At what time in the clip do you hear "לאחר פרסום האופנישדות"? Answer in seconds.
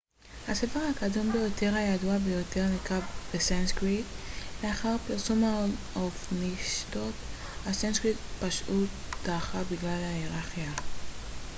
4.63-7.13